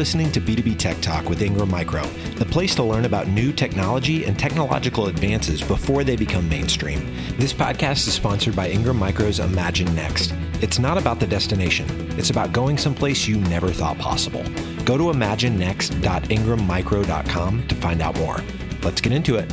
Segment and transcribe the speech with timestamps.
[0.00, 2.02] listening to B2B Tech Talk with Ingram Micro,
[2.36, 7.00] the place to learn about new technology and technological advances before they become mainstream.
[7.36, 10.32] This podcast is sponsored by Ingram Micro's Imagine Next.
[10.62, 11.86] It's not about the destination,
[12.18, 14.42] it's about going someplace you never thought possible.
[14.86, 18.38] Go to imaginenext.ingrammicro.com to find out more.
[18.82, 19.52] Let's get into it.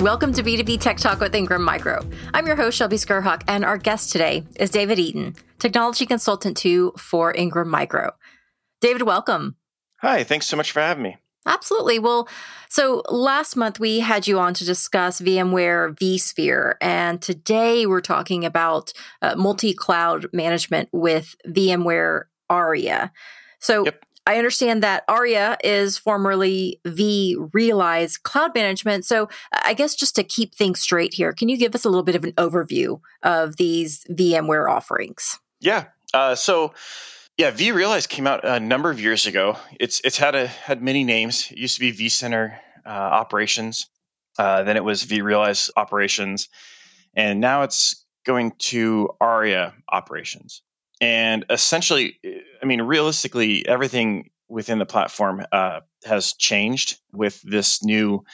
[0.00, 2.04] Welcome to B2B Tech Talk with Ingram Micro.
[2.34, 6.92] I'm your host, Shelby Skrhak, and our guest today is David Eaton, technology consultant two
[6.96, 8.10] for Ingram Micro.
[8.80, 9.56] David, welcome.
[10.00, 11.16] Hi, thanks so much for having me.
[11.46, 11.98] Absolutely.
[11.98, 12.28] Well,
[12.68, 18.44] so last month we had you on to discuss VMware vSphere, and today we're talking
[18.44, 23.12] about uh, multi cloud management with VMware ARIA.
[23.60, 24.04] So, yep.
[24.26, 29.06] I understand that ARIA is formerly vRealize Cloud Management.
[29.06, 29.30] So,
[29.64, 32.14] I guess just to keep things straight here, can you give us a little bit
[32.14, 35.40] of an overview of these VMware offerings?
[35.60, 35.86] Yeah.
[36.12, 36.74] Uh, so,
[37.38, 39.56] yeah, vRealize came out a number of years ago.
[39.78, 41.48] It's it's had a had many names.
[41.52, 43.86] It used to be vCenter uh, Operations,
[44.38, 46.48] uh, then it was vRealize Operations,
[47.14, 50.62] and now it's going to ARIA Operations.
[51.00, 52.18] And essentially,
[52.60, 58.24] I mean, realistically, everything within the platform uh, has changed with this new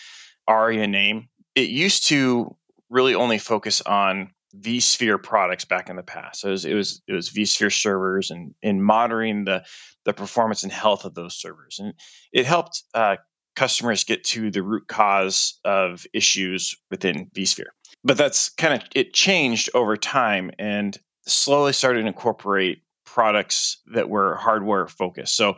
[0.49, 1.29] ARIA name.
[1.55, 2.57] It used to
[2.89, 6.41] really only focus on vSphere products back in the past.
[6.41, 9.65] So it was it was, it was vSphere servers and in monitoring the
[10.05, 11.95] the performance and health of those servers, and
[12.33, 13.17] it helped uh,
[13.57, 17.73] customers get to the root cause of issues within vSphere.
[18.03, 24.09] But that's kind of it changed over time and slowly started to incorporate products that
[24.09, 25.37] were hardware focused.
[25.37, 25.57] So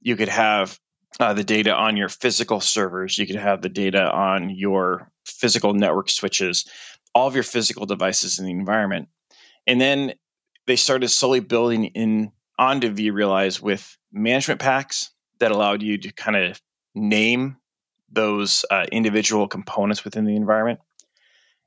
[0.00, 0.78] you could have
[1.20, 5.74] uh, the data on your physical servers, you could have the data on your physical
[5.74, 6.66] network switches,
[7.14, 9.08] all of your physical devices in the environment.
[9.66, 10.14] And then
[10.66, 16.36] they started slowly building in onto vRealize with management packs that allowed you to kind
[16.36, 16.60] of
[16.94, 17.56] name
[18.10, 20.80] those uh, individual components within the environment.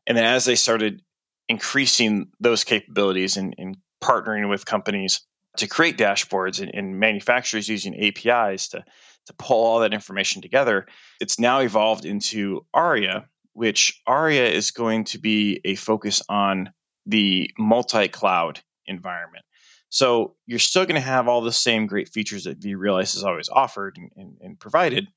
[0.08, 1.02] And then as they started
[1.50, 5.22] increasing those capabilities and, and partnering with companies
[5.58, 8.84] to create dashboards and, and, manufacturers using APIs to,
[9.26, 10.86] to pull all that information together,
[11.20, 16.72] it's now evolved into ARIA, which ARIA is going to be a focus on
[17.06, 19.46] the multi cloud environment.
[19.90, 23.48] So you're still going to have all the same great features that vRealize has always
[23.48, 25.08] offered and, and, and provided.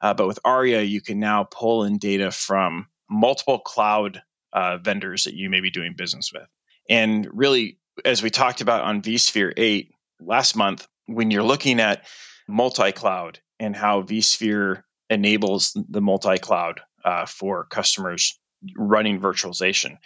[0.00, 4.22] Uh, but with ARIA, you can now pull in data from multiple cloud
[4.54, 6.48] uh, vendors that you may be doing business with.
[6.88, 12.06] And really, as we talked about on vSphere 8 last month, when you're looking at
[12.48, 18.38] multi cloud and how vSphere enables the multi cloud uh, for customers
[18.76, 19.98] running virtualization.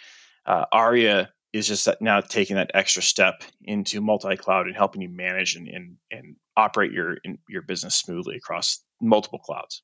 [0.45, 5.55] Uh, ARIA is just now taking that extra step into multi-cloud and helping you manage
[5.55, 9.83] and, and, and operate your your business smoothly across multiple clouds.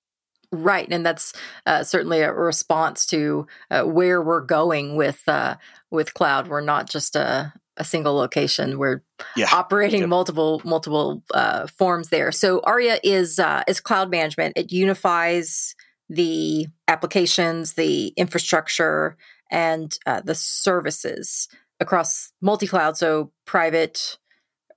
[0.51, 1.33] Right, and that's
[1.65, 5.55] uh, certainly a response to uh, where we're going with uh,
[5.89, 6.47] with cloud.
[6.47, 8.77] We're not just a, a single location.
[8.77, 9.03] We're
[9.35, 9.47] yeah.
[9.51, 10.09] operating yep.
[10.09, 12.31] multiple multiple uh, forms there.
[12.31, 14.53] So ARIA is uh, is cloud management.
[14.55, 15.75] It unifies
[16.13, 19.17] the applications, the infrastructure,
[19.51, 21.47] and uh, the services
[21.79, 24.17] across multi cloud, so private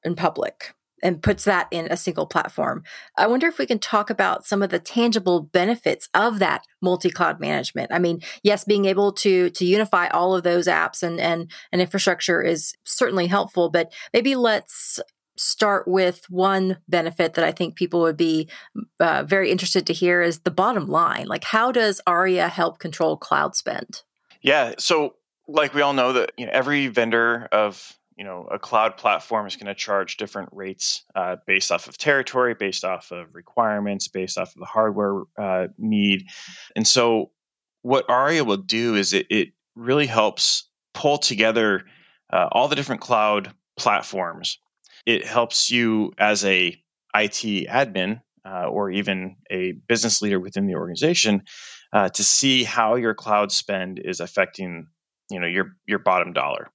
[0.04, 2.82] and public, and puts that in a single platform.
[3.16, 7.10] I wonder if we can talk about some of the tangible benefits of that multi
[7.10, 7.92] cloud management.
[7.92, 11.80] I mean, yes, being able to to unify all of those apps and and and
[11.80, 15.00] infrastructure is certainly helpful, but maybe let's
[15.36, 18.48] start with one benefit that I think people would be
[19.00, 21.26] uh, very interested to hear is the bottom line.
[21.26, 24.02] Like, how does ARIA help control cloud spend?
[24.42, 24.74] Yeah.
[24.78, 25.14] So,
[25.48, 29.46] like we all know that you know every vendor of you know a cloud platform
[29.46, 34.08] is going to charge different rates uh, based off of territory, based off of requirements,
[34.08, 36.26] based off of the hardware uh, need,
[36.74, 37.30] and so
[37.82, 41.84] what ARIA will do is it, it really helps pull together
[42.32, 44.58] uh, all the different cloud platforms
[45.06, 46.76] it helps you as a
[47.14, 51.42] IT admin uh, or even a business leader within the organization
[51.92, 54.86] uh, to see how your cloud spend is affecting
[55.30, 56.68] you know your your bottom dollar.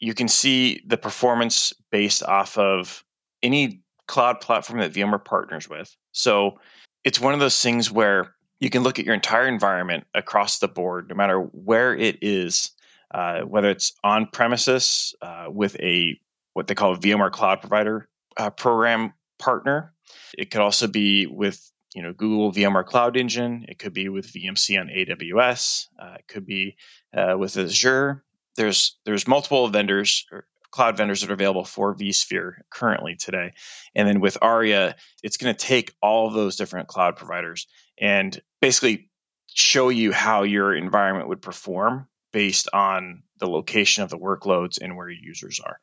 [0.00, 3.02] You can see the performance based off of
[3.42, 5.94] any cloud platform that VMware partners with.
[6.12, 6.58] So
[7.04, 10.68] it's one of those things where you can look at your entire environment across the
[10.68, 12.70] board, no matter where it is,
[13.12, 16.18] uh, whether it's on premises uh, with a
[16.58, 19.94] what they call a VMware Cloud Provider uh, program partner.
[20.36, 23.64] It could also be with you know Google VMware Cloud Engine.
[23.68, 25.86] It could be with VMC on AWS.
[26.02, 26.76] Uh, it could be
[27.16, 28.24] uh, with Azure.
[28.56, 33.52] There's there's multiple vendors or cloud vendors that are available for vSphere currently today.
[33.94, 37.68] And then with Aria, it's going to take all of those different cloud providers
[38.00, 39.10] and basically
[39.46, 44.96] show you how your environment would perform based on the location of the workloads and
[44.96, 45.78] where your users are.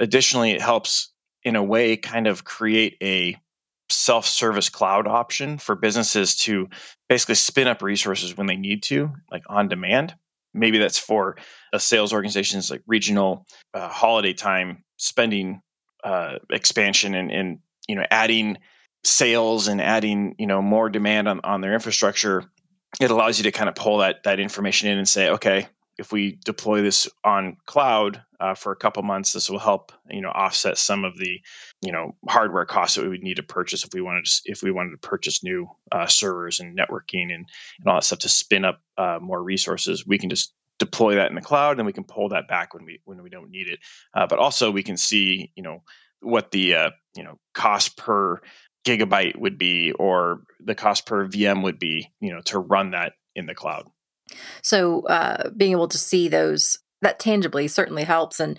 [0.00, 1.12] Additionally, it helps
[1.42, 3.36] in a way kind of create a
[3.90, 6.68] self-service cloud option for businesses to
[7.08, 10.14] basically spin up resources when they need to, like on demand.
[10.54, 11.36] Maybe that's for
[11.72, 15.60] a sales organization's like regional uh, holiday time spending
[16.04, 18.58] uh, expansion and, and you know adding
[19.04, 22.44] sales and adding you know more demand on, on their infrastructure.
[23.00, 25.68] It allows you to kind of pull that that information in and say, okay,
[25.98, 30.20] if we deploy this on cloud uh, for a couple months, this will help you
[30.20, 31.40] know offset some of the
[31.80, 34.62] you know hardware costs that we would need to purchase if we wanted to, if
[34.62, 37.46] we wanted to purchase new uh, servers and networking and,
[37.78, 40.06] and all that stuff to spin up uh, more resources.
[40.06, 42.84] We can just deploy that in the cloud and we can pull that back when
[42.84, 43.78] we when we don't need it.
[44.14, 45.82] Uh, but also we can see you know
[46.20, 48.40] what the uh, you know cost per
[48.84, 53.12] gigabyte would be or the cost per VM would be you know to run that
[53.34, 53.86] in the cloud.
[54.62, 58.58] So uh, being able to see those that tangibly certainly helps and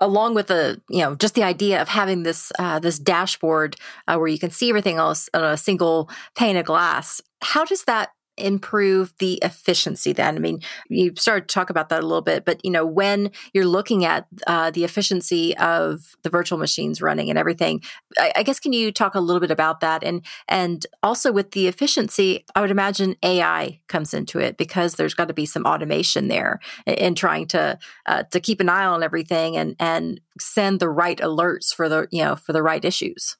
[0.00, 3.76] along with the you know just the idea of having this uh, this dashboard
[4.08, 7.84] uh, where you can see everything else on a single pane of glass how does
[7.84, 12.22] that improve the efficiency then i mean you started to talk about that a little
[12.22, 17.02] bit but you know when you're looking at uh, the efficiency of the virtual machines
[17.02, 17.80] running and everything
[18.18, 21.50] I, I, guess can you talk a little bit about that and and also with
[21.50, 25.66] the efficiency i would imagine ai comes into it because there's got to be some
[25.66, 30.20] automation there in, in trying to uh, to keep an eye on everything and and
[30.40, 33.36] send the right alerts for the you know for the right issues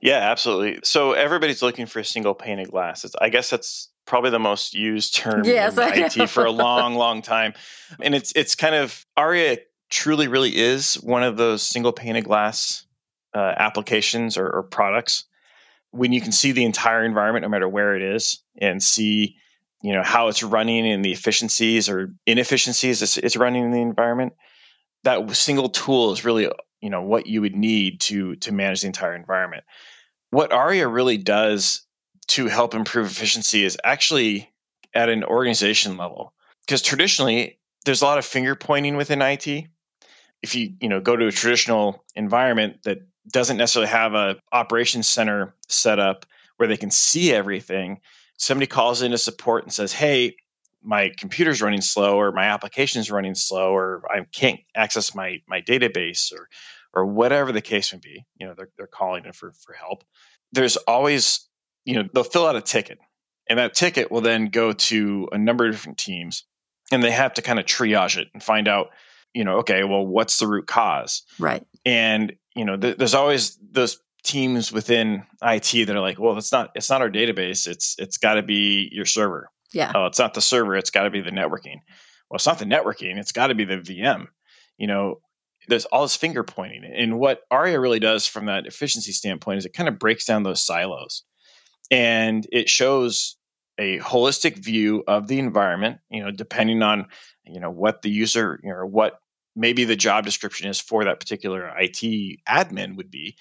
[0.00, 0.80] yeah, absolutely.
[0.84, 3.04] So everybody's looking for a single pane of glass.
[3.04, 6.94] It's, I guess that's probably the most used term yes, in IT for a long,
[6.94, 7.52] long time.
[8.00, 9.58] And it's it's kind of Aria
[9.90, 12.86] truly really is one of those single pane of glass
[13.34, 15.24] uh, applications or, or, products.
[15.90, 19.36] When you can see the entire environment no matter where it is and see
[19.82, 23.80] you know how it's running and the efficiencies or inefficiencies it's, it's running in the
[23.80, 24.32] environment
[25.04, 26.50] that single tool is really
[26.80, 29.64] you know what you would need to to manage the entire environment.
[30.30, 31.86] What aria really does
[32.28, 34.50] to help improve efficiency is actually
[34.94, 36.32] at an organization level
[36.66, 39.46] because traditionally there's a lot of finger pointing within IT.
[40.42, 42.98] If you you know go to a traditional environment that
[43.32, 46.26] doesn't necessarily have a operations center set up
[46.56, 48.00] where they can see everything,
[48.36, 50.36] somebody calls into support and says, "Hey,
[50.82, 55.60] my computer's running slow, or my application's running slow, or I can't access my my
[55.60, 56.48] database, or
[56.92, 60.04] or whatever the case may be." You know, they're they're calling in for for help.
[60.52, 61.47] There's always
[61.88, 62.98] you know they'll fill out a ticket
[63.48, 66.44] and that ticket will then go to a number of different teams
[66.92, 68.88] and they have to kind of triage it and find out
[69.32, 71.22] you know okay well what's the root cause?
[71.38, 71.66] Right.
[71.86, 76.52] And you know th- there's always those teams within IT that are like well it's
[76.52, 79.48] not it's not our database it's it's got to be your server.
[79.72, 79.90] Yeah.
[79.94, 81.80] Oh it's not the server it's got to be the networking.
[82.28, 84.26] Well it's not the networking it's got to be the VM
[84.76, 85.20] you know
[85.68, 89.66] there's all this finger pointing and what aria really does from that efficiency standpoint is
[89.66, 91.24] it kind of breaks down those silos
[91.90, 93.36] and it shows
[93.78, 97.06] a holistic view of the environment you know depending on
[97.44, 99.20] you know what the user you know what
[99.54, 103.36] maybe the job description is for that particular IT admin would be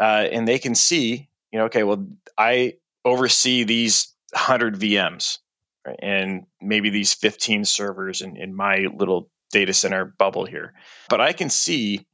[0.00, 2.06] uh, and they can see you know okay well
[2.36, 5.38] I oversee these 100 VMs
[5.86, 10.74] right, and maybe these 15 servers in, in my little data center bubble here.
[11.08, 12.06] But I can see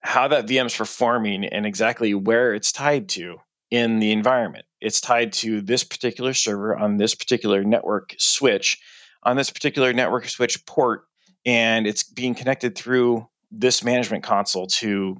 [0.00, 3.36] how that VM is performing and exactly where it's tied to
[3.70, 8.78] in the environment it's tied to this particular server on this particular network switch
[9.22, 11.02] on this particular network switch port
[11.46, 15.16] and it's being connected through this management console to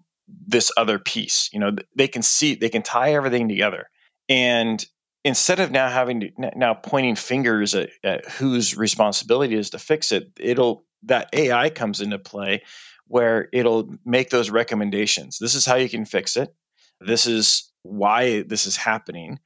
[0.46, 1.50] this other piece.
[1.52, 3.88] You know they can see they can tie everything together.
[4.28, 4.84] And
[5.24, 10.12] instead of now having to now pointing fingers at, at whose responsibility is to fix
[10.12, 12.62] it it'll that ai comes into play
[13.06, 15.38] where it'll make those recommendations.
[15.38, 16.54] This is how you can fix it.
[17.00, 19.38] This is why this is happening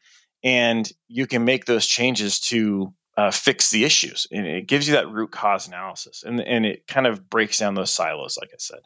[0.42, 4.94] and you can make those changes to uh, fix the issues and it gives you
[4.94, 8.58] that root cause analysis and, and it kind of breaks down those silos like i
[8.58, 8.80] said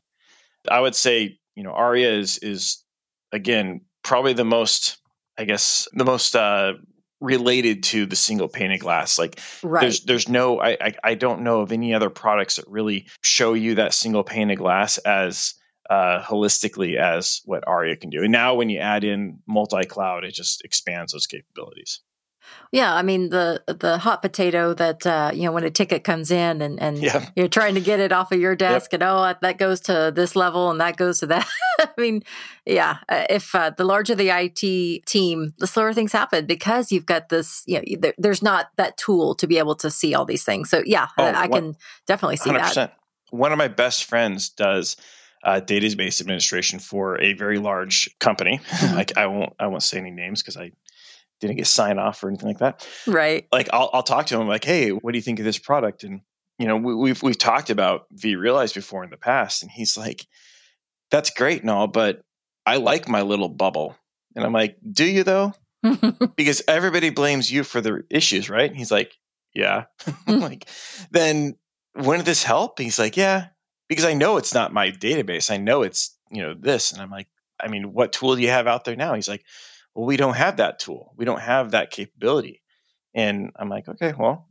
[0.71, 2.85] i would say you know aria is is
[3.33, 4.99] again probably the most
[5.39, 6.75] i guess the most uh,
[7.21, 9.81] related to the single pane of glass like right.
[9.81, 13.55] there's there's no I, I i don't know of any other products that really show
[13.55, 15.55] you that single pane of glass as
[15.89, 18.23] uh, holistically as what Aria can do.
[18.23, 22.01] And now when you add in multi-cloud, it just expands those capabilities.
[22.71, 26.31] Yeah, I mean the the hot potato that uh, you know when a ticket comes
[26.31, 27.29] in and and yeah.
[27.37, 29.03] you're trying to get it off of your desk yep.
[29.03, 31.47] and oh that goes to this level and that goes to that.
[31.81, 32.23] I mean,
[32.67, 37.07] yeah, uh, if uh, the larger the IT team, the slower things happen because you've
[37.07, 37.65] got this.
[37.67, 40.71] You know, there, there's not that tool to be able to see all these things.
[40.71, 41.77] So yeah, oh, I, I can
[42.07, 42.75] definitely see 100%.
[42.75, 42.95] that.
[43.31, 44.97] One of my best friends does
[45.45, 48.61] uh, database administration for a very large company.
[48.69, 48.95] Mm-hmm.
[48.97, 50.73] like I won't I won't say any names because I
[51.41, 52.87] didn't get sign off or anything like that.
[53.07, 53.47] Right.
[53.53, 56.05] Like I'll I'll talk to him like, hey, what do you think of this product?
[56.05, 56.21] And
[56.59, 60.27] you know, we, we've we've talked about vRealize before in the past, and he's like,
[61.11, 62.23] that's great and all, but
[62.67, 63.97] I like my little bubble.
[64.37, 65.55] And I'm like, do you though?
[66.37, 68.69] because everybody blames you for the issues, right?
[68.69, 69.15] And he's like,
[69.55, 69.85] yeah.
[70.27, 70.41] Mm.
[70.41, 70.69] like,
[71.11, 71.57] then
[71.97, 72.79] wouldn't this help?
[72.79, 73.47] He's like, yeah,
[73.89, 75.51] because I know it's not my database.
[75.51, 76.93] I know it's, you know, this.
[76.93, 77.29] And I'm like,
[77.61, 79.15] I mean, what tool do you have out there now?
[79.15, 79.45] He's like,
[79.95, 81.15] well, we don't have that tool.
[81.17, 82.63] We don't have that capability.
[83.15, 84.49] And I'm like, okay, well,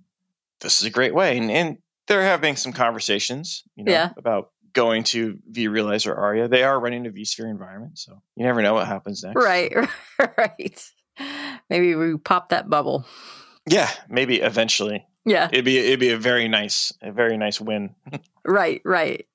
[0.60, 1.38] this is a great way.
[1.38, 1.78] And, and
[2.08, 4.10] they're having some conversations, you know, yeah.
[4.18, 6.48] about going to vRealize or Aria.
[6.48, 9.44] They are running a vSphere environment, so you never know what happens next.
[9.44, 9.74] Right,
[10.38, 10.92] right.
[11.70, 13.06] Maybe we pop that bubble.
[13.68, 15.06] Yeah, maybe eventually.
[15.28, 17.94] Yeah, it'd be it'd be a very nice, a very nice win.
[18.46, 19.28] right, right.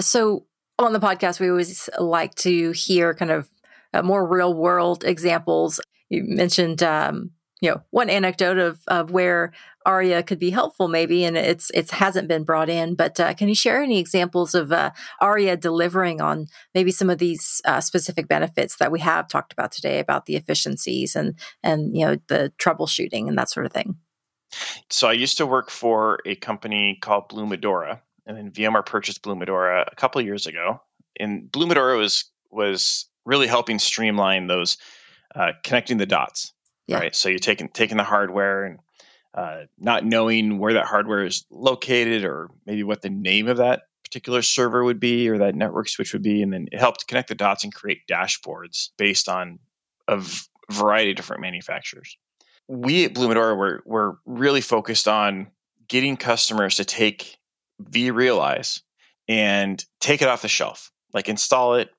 [0.00, 0.46] So
[0.78, 3.48] on the podcast, we always like to hear kind of
[3.92, 5.80] uh, more real world examples.
[6.08, 9.52] You mentioned, um, you know, one anecdote of, of where
[9.84, 12.94] ARIA could be helpful, maybe, and it's it hasn't been brought in.
[12.94, 17.18] But uh, can you share any examples of uh, ARIA delivering on maybe some of
[17.18, 21.96] these uh, specific benefits that we have talked about today about the efficiencies and and
[21.96, 23.96] you know the troubleshooting and that sort of thing?
[24.88, 29.22] So I used to work for a company called Blue Medora, and then VMware purchased
[29.22, 30.80] Blue Medora a couple years ago.
[31.18, 34.76] And Blue Medora was was really helping streamline those
[35.34, 36.52] uh, connecting the dots.
[36.86, 36.98] Yeah.
[36.98, 37.14] Right.
[37.14, 38.78] So you're taking taking the hardware and
[39.34, 43.82] uh, not knowing where that hardware is located or maybe what the name of that
[44.02, 46.42] particular server would be or that network switch would be.
[46.42, 49.60] And then it helped connect the dots and create dashboards based on
[50.08, 50.20] a
[50.72, 52.16] variety of different manufacturers.
[52.70, 55.48] We at Blue Medora were, were really focused on
[55.88, 57.36] getting customers to take
[57.82, 58.80] vRealize
[59.26, 61.90] and take it off the shelf, like install it,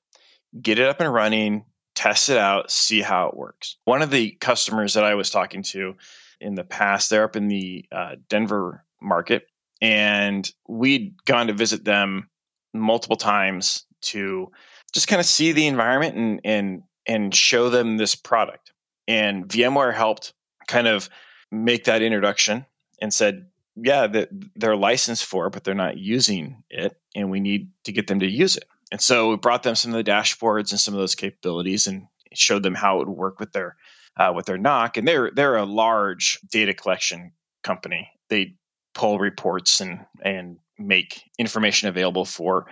[0.60, 3.76] get it up and running, test it out, see how it works.
[3.84, 5.94] One of the customers that I was talking to
[6.40, 9.46] in the past, they're up in the uh, Denver market,
[9.82, 12.30] and we'd gone to visit them
[12.72, 14.50] multiple times to
[14.94, 18.72] just kind of see the environment and and and show them this product.
[19.06, 20.32] And VMware helped
[20.72, 21.08] kind of
[21.50, 22.64] make that introduction
[23.00, 27.70] and said, yeah, that they're licensed for but they're not using it, and we need
[27.84, 28.64] to get them to use it.
[28.90, 32.06] And so we brought them some of the dashboards and some of those capabilities and
[32.34, 33.76] showed them how it would work with their
[34.18, 34.98] uh, with their NOC.
[34.98, 38.10] And they're they're a large data collection company.
[38.28, 38.54] They
[38.94, 42.66] pull reports and and make information available for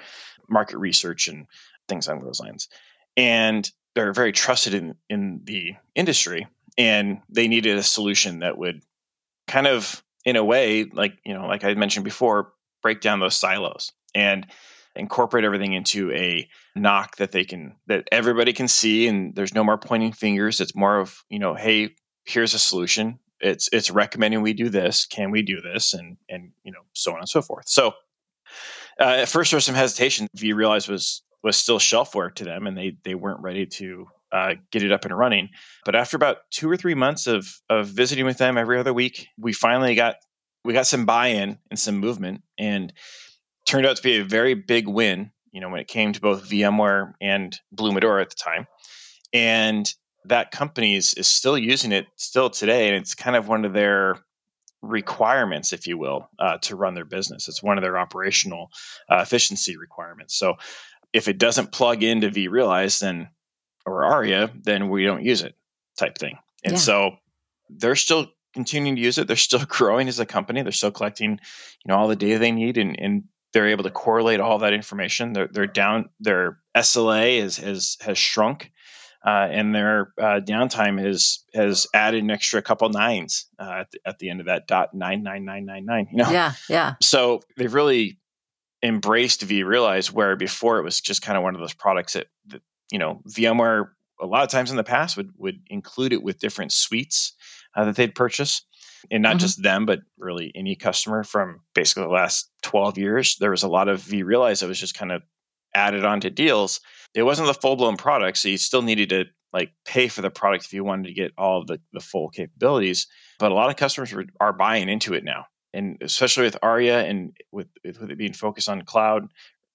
[0.48, 1.46] market research and
[1.88, 2.68] things along those lines.
[3.16, 6.46] And they're very trusted in in the industry.
[6.80, 8.82] And they needed a solution that would
[9.46, 13.36] kind of, in a way, like you know, like I mentioned before, break down those
[13.36, 13.92] silos.
[14.14, 14.46] And
[14.96, 19.64] incorporate everything into a NOC that they can that everybody can see and there's no
[19.64, 20.60] more pointing fingers.
[20.60, 21.94] It's more of you know hey
[22.24, 23.18] here's a solution.
[23.40, 25.06] It's it's recommending we do this.
[25.06, 25.94] Can we do this?
[25.94, 27.68] And and you know so on and so forth.
[27.68, 27.92] So
[29.00, 30.26] uh, at first there was some hesitation.
[30.36, 34.82] vRealize was was still shelfware to them and they they weren't ready to uh, get
[34.82, 35.48] it up and running
[35.84, 39.26] but after about two or three months of of visiting with them every other week
[39.38, 40.16] we finally got
[40.64, 42.92] we got some buy-in and some movement and
[43.66, 46.48] turned out to be a very big win, you know, when it came to both
[46.48, 48.66] VMware and Blue Medora at the time.
[49.32, 49.90] And
[50.24, 52.88] that company is, is still using it still today.
[52.88, 54.16] And it's kind of one of their
[54.82, 57.48] requirements, if you will, uh, to run their business.
[57.48, 58.70] It's one of their operational
[59.08, 60.36] uh, efficiency requirements.
[60.36, 60.54] So
[61.12, 63.28] if it doesn't plug into vRealize then
[63.86, 65.54] or ARIA, then we don't use it
[65.98, 66.38] type thing.
[66.64, 66.78] And yeah.
[66.78, 67.16] so
[67.68, 69.26] they're still continuing to use it.
[69.26, 70.62] They're still growing as a company.
[70.62, 73.90] They're still collecting, you know, all the data they need and, and they're able to
[73.90, 75.32] correlate all that information.
[75.32, 76.10] They're, they're down.
[76.20, 78.70] Their SLA is has has shrunk,
[79.24, 83.98] uh, and their uh, downtime is has added an extra couple nines uh, at, the,
[84.06, 86.08] at the end of that dot nine nine nine nine nine.
[86.12, 86.94] You know, yeah, yeah.
[87.02, 88.18] So they've really
[88.82, 92.62] embraced vRealize, where before it was just kind of one of those products that, that
[92.90, 93.88] you know VMware
[94.20, 97.34] a lot of times in the past would would include it with different suites
[97.76, 98.62] uh, that they'd purchase
[99.10, 99.38] and not mm-hmm.
[99.38, 103.36] just them, but really any customer from basically the last 12 years.
[103.36, 105.22] There was a lot of vRealize that was just kind of
[105.74, 106.80] added onto deals.
[107.14, 110.30] It wasn't the full blown product, so you still needed to like pay for the
[110.30, 113.06] product if you wanted to get all of the, the full capabilities.
[113.38, 115.46] But a lot of customers are, are buying into it now.
[115.72, 119.28] And especially with ARIA and with, with it being focused on cloud,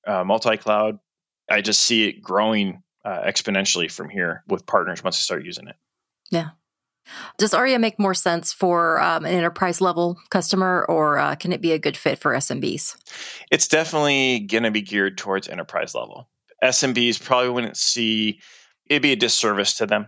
[0.07, 0.99] uh, multi cloud,
[1.49, 5.67] I just see it growing uh, exponentially from here with partners once they start using
[5.67, 5.75] it.
[6.31, 6.49] Yeah.
[7.37, 11.61] Does ARIA make more sense for um, an enterprise level customer, or uh, can it
[11.61, 12.95] be a good fit for SMBs?
[13.51, 16.27] It's definitely going to be geared towards enterprise level.
[16.63, 18.39] SMBs probably wouldn't see
[18.87, 20.07] it'd be a disservice to them.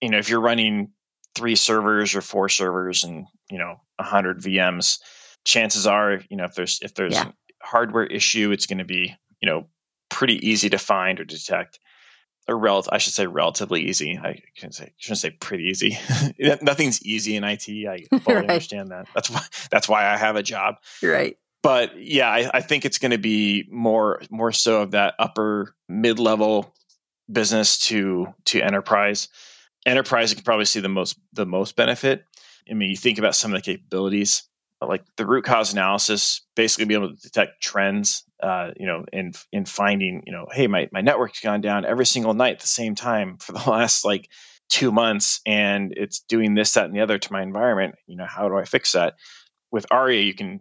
[0.00, 0.90] You know, if you're running
[1.34, 5.00] three servers or four servers and you know a hundred VMs,
[5.44, 7.28] chances are, you know, if there's if there's yeah.
[7.28, 9.66] a hardware issue, it's going to be you know
[10.08, 11.78] pretty easy to find or detect
[12.48, 14.18] or relative, I should say relatively easy.
[14.18, 15.98] I shouldn't say, shouldn't say pretty easy.
[16.62, 17.68] Nothing's easy in IT.
[17.68, 18.50] I fully right.
[18.50, 19.06] understand that.
[19.14, 20.76] That's why that's why I have a job.
[21.02, 21.36] Right.
[21.62, 25.74] But yeah, I, I think it's going to be more more so of that upper
[25.88, 26.74] mid level
[27.30, 29.28] business to to enterprise.
[29.86, 32.24] Enterprise can probably see the most the most benefit.
[32.70, 34.48] I mean, you think about some of the capabilities
[34.86, 39.32] like the root cause analysis, basically be able to detect trends, uh, you know, in
[39.52, 42.66] in finding, you know, hey, my my network's gone down every single night at the
[42.66, 44.28] same time for the last like
[44.68, 47.96] two months, and it's doing this, that, and the other to my environment.
[48.06, 49.14] You know, how do I fix that?
[49.70, 50.60] With ARIA, you can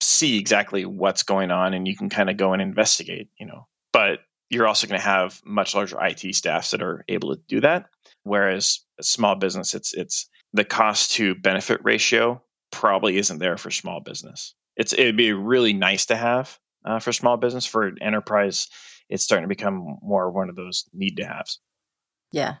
[0.00, 3.28] see exactly what's going on, and you can kind of go and investigate.
[3.38, 7.34] You know, but you're also going to have much larger IT staffs that are able
[7.34, 7.86] to do that.
[8.22, 13.70] Whereas a small business, it's it's the cost to benefit ratio probably isn't there for
[13.70, 14.54] small business.
[14.76, 17.66] It's it'd be really nice to have uh, for small business.
[17.66, 18.68] For enterprise,
[19.08, 21.60] it's starting to become more one of those need to haves.
[22.32, 22.56] Yeah.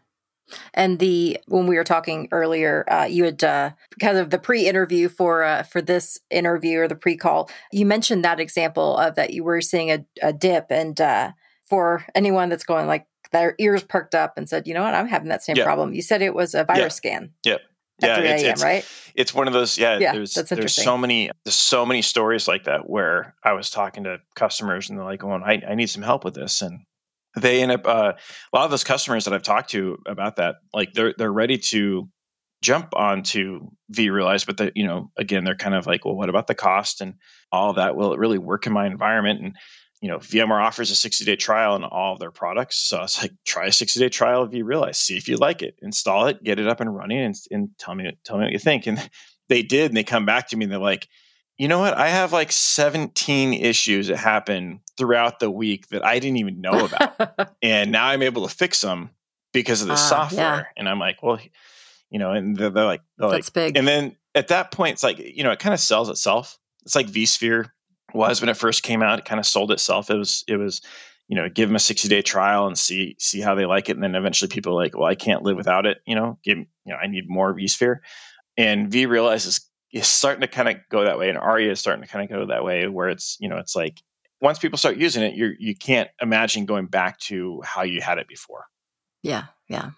[0.74, 5.08] And the when we were talking earlier, uh, you had uh, because of the pre-interview
[5.08, 9.42] for uh, for this interview or the pre-call, you mentioned that example of that you
[9.42, 11.32] were seeing a, a dip, and uh,
[11.66, 15.08] for anyone that's going like their ears perked up and said, you know what, I'm
[15.08, 15.64] having that same yeah.
[15.64, 15.94] problem.
[15.94, 16.88] You said it was a virus yeah.
[16.88, 17.30] scan.
[17.42, 17.56] Yeah
[18.02, 18.84] yeah, it's, it's, right?
[19.14, 19.78] It's one of those.
[19.78, 23.70] Yeah, yeah there's there's so many there's so many stories like that where I was
[23.70, 26.80] talking to customers and they're like, "Oh, I, I need some help with this," and
[27.36, 28.12] they end up uh,
[28.52, 31.58] a lot of those customers that I've talked to about that, like they're they're ready
[31.58, 32.08] to
[32.64, 33.60] jump onto
[33.92, 37.02] vRealize, but the, you know, again, they're kind of like, well, what about the cost
[37.02, 37.14] and
[37.52, 37.94] all that?
[37.94, 39.40] Will it really work in my environment?
[39.40, 39.56] And
[40.04, 42.76] you know, VMware offers a 60 day trial on all of their products.
[42.76, 45.78] So it's like, try a 60 day trial of vRealize, see if you like it,
[45.80, 48.58] install it, get it up and running, and, and tell me tell me what you
[48.58, 48.86] think.
[48.86, 48.98] And
[49.48, 51.08] they did, and they come back to me and they're like,
[51.56, 51.96] you know what?
[51.96, 56.84] I have like 17 issues that happen throughout the week that I didn't even know
[56.84, 59.08] about, and now I'm able to fix them
[59.54, 60.38] because of the uh, software.
[60.44, 60.64] Yeah.
[60.76, 61.40] And I'm like, well,
[62.10, 63.78] you know, and they're, they're like, they're that's like, big.
[63.78, 66.58] And then at that point, it's like, you know, it kind of sells itself.
[66.84, 67.70] It's like vSphere
[68.14, 69.18] was when it first came out.
[69.18, 70.10] It kind of sold itself.
[70.10, 70.80] It was it was
[71.28, 73.96] you know give them a 60 day trial and see see how they like it,
[73.96, 75.98] and then eventually people are like, well, I can't live without it.
[76.06, 77.98] You know, give you know I need more vSphere,
[78.56, 82.02] and vRealize is is starting to kind of go that way, and ARIA is starting
[82.02, 84.02] to kind of go that way, where it's you know it's like
[84.40, 88.18] once people start using it, you you can't imagine going back to how you had
[88.18, 88.66] it before.
[89.22, 89.90] Yeah, yeah.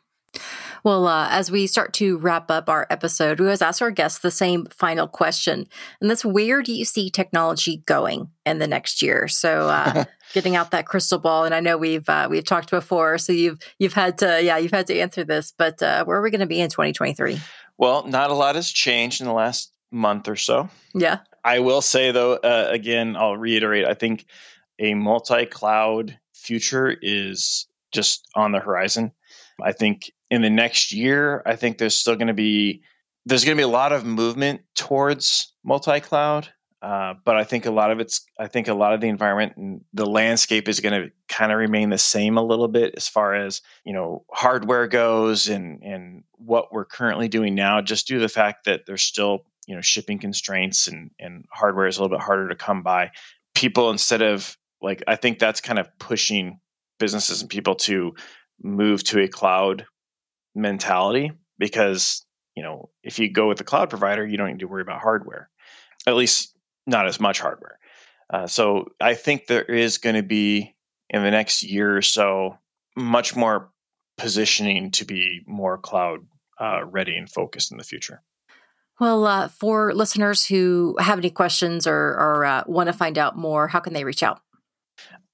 [0.84, 4.20] Well, uh, as we start to wrap up our episode, we always ask our guests
[4.20, 5.66] the same final question,
[6.00, 9.28] and that's where do you see technology going in the next year?
[9.28, 13.18] So, uh, getting out that crystal ball, and I know we've uh, we've talked before,
[13.18, 16.22] so you've you've had to yeah you've had to answer this, but uh, where are
[16.22, 17.40] we going to be in 2023?
[17.78, 20.68] Well, not a lot has changed in the last month or so.
[20.94, 23.86] Yeah, I will say though, uh, again, I'll reiterate.
[23.86, 24.26] I think
[24.78, 29.12] a multi-cloud future is just on the horizon.
[29.62, 32.82] I think in the next year, I think there's still going to be
[33.24, 36.48] there's going to be a lot of movement towards multi-cloud.
[36.82, 39.54] Uh, but I think a lot of it's I think a lot of the environment
[39.56, 43.08] and the landscape is going to kind of remain the same a little bit as
[43.08, 47.80] far as you know hardware goes and and what we're currently doing now.
[47.80, 51.86] Just due to the fact that there's still you know shipping constraints and and hardware
[51.86, 53.10] is a little bit harder to come by.
[53.54, 56.60] People instead of like I think that's kind of pushing
[56.98, 58.14] businesses and people to
[58.62, 59.86] move to a cloud
[60.56, 62.24] mentality because
[62.56, 65.00] you know if you go with the cloud provider you don't need to worry about
[65.00, 65.50] hardware
[66.06, 66.54] at least
[66.86, 67.78] not as much hardware.
[68.32, 70.74] Uh, so i think there is going to be
[71.10, 72.58] in the next year or so
[72.96, 73.70] much more
[74.16, 76.20] positioning to be more cloud
[76.60, 78.22] uh, ready and focused in the future.
[78.98, 83.36] Well uh, for listeners who have any questions or, or uh, want to find out
[83.36, 84.40] more how can they reach out?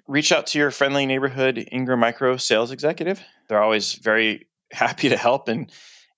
[0.08, 3.22] Reach out to your friendly neighborhood ingram micro sales executive.
[3.48, 4.48] They're always very
[4.86, 5.70] happy to help and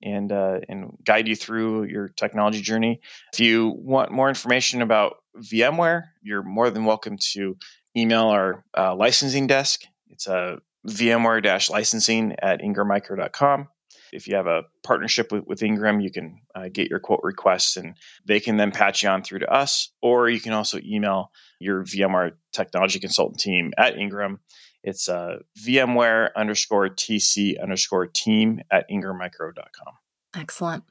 [0.02, 3.00] and uh, and guide you through your technology journey.
[3.32, 7.56] If you want more information about VMware, you're more than welcome to
[7.96, 9.82] email our uh, licensing desk.
[10.10, 13.68] It's a uh, VMware-licensing at ingrammicro.com.
[14.12, 17.76] if you have a partnership with, with Ingram, you can uh, get your quote requests
[17.76, 19.90] and they can then patch you on through to us.
[20.02, 24.40] Or you can also email your VMware technology consultant team at Ingram.
[24.84, 29.94] It's uh, VMware underscore TC underscore team at ingrammicro.com.
[30.36, 30.84] Excellent.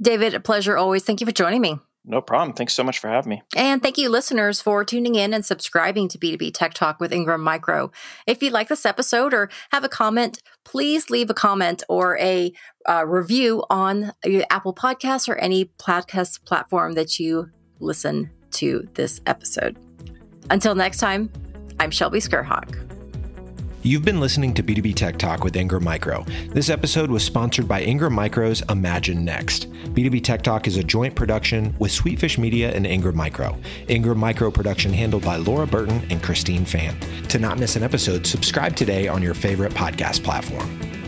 [0.00, 1.02] David, a pleasure always.
[1.02, 1.78] Thank you for joining me.
[2.04, 2.54] No problem.
[2.54, 3.42] Thanks so much for having me.
[3.54, 7.42] And thank you, listeners, for tuning in and subscribing to B2B Tech Talk with Ingram
[7.42, 7.92] Micro.
[8.26, 12.52] If you like this episode or have a comment, please leave a comment or a
[12.88, 14.12] uh, review on
[14.48, 19.76] Apple Podcasts or any podcast platform that you listen to this episode.
[20.48, 21.30] Until next time,
[21.78, 22.89] I'm Shelby Skrhak.
[23.82, 26.26] You've been listening to B2B Tech Talk with Ingram Micro.
[26.50, 29.72] This episode was sponsored by Ingram Micro's Imagine Next.
[29.94, 33.58] B2B Tech Talk is a joint production with Sweetfish Media and Ingram Micro.
[33.88, 36.94] Ingram Micro production handled by Laura Burton and Christine Fan.
[37.28, 40.99] To not miss an episode, subscribe today on your favorite podcast platform.